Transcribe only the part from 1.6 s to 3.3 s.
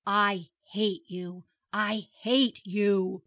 I hate you!'